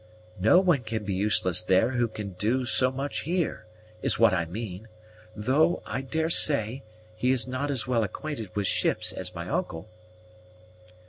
[0.39, 3.67] "No one can be useless there who can do so much here,
[4.01, 4.87] is what I mean;
[5.35, 6.81] though, I daresay,
[7.15, 9.87] he is not as well acquainted with ships as my uncle."